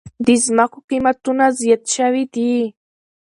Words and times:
د 0.25 0.27
زمکو 0.43 0.79
قيمتونه 0.89 1.45
زیات 1.59 1.83
شوي 1.95 2.23
دي 2.33 2.53